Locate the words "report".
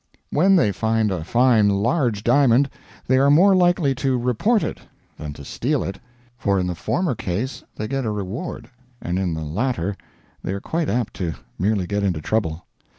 4.17-4.63